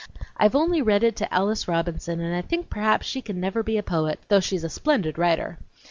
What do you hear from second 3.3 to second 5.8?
never be a poet, though she's a splendid writer.